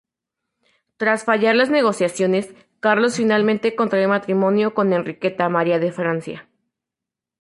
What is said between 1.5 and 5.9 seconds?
las negociaciones, Carlos finalmente contrae matrimonio con Enriqueta María